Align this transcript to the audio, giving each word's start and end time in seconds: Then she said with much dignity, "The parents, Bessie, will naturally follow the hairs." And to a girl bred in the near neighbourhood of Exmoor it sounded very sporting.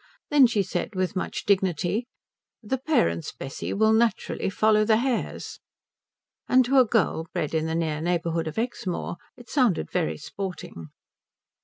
Then 0.31 0.47
she 0.47 0.63
said 0.63 0.95
with 0.95 1.15
much 1.15 1.45
dignity, 1.45 2.07
"The 2.63 2.79
parents, 2.79 3.31
Bessie, 3.33 3.71
will 3.71 3.93
naturally 3.93 4.49
follow 4.49 4.83
the 4.83 4.97
hairs." 4.97 5.59
And 6.49 6.65
to 6.65 6.79
a 6.79 6.85
girl 6.85 7.27
bred 7.35 7.53
in 7.53 7.67
the 7.67 7.75
near 7.75 8.01
neighbourhood 8.01 8.47
of 8.47 8.57
Exmoor 8.57 9.17
it 9.37 9.47
sounded 9.47 9.91
very 9.91 10.17
sporting. 10.17 10.87